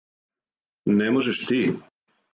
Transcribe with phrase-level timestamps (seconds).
[0.87, 1.61] Не можеш ти?